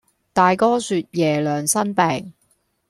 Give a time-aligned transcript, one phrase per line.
[0.33, 2.33] 大哥説爺娘生病，